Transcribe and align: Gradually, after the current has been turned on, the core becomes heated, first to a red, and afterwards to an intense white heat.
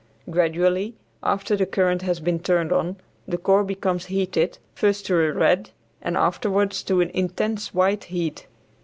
Gradually, 0.31 0.95
after 1.21 1.55
the 1.55 1.67
current 1.67 2.01
has 2.01 2.19
been 2.19 2.39
turned 2.39 2.71
on, 2.71 2.95
the 3.27 3.37
core 3.37 3.63
becomes 3.63 4.07
heated, 4.07 4.57
first 4.73 5.05
to 5.05 5.13
a 5.15 5.31
red, 5.31 5.69
and 6.01 6.17
afterwards 6.17 6.81
to 6.81 7.01
an 7.01 7.11
intense 7.11 7.71
white 7.71 8.05
heat. 8.05 8.47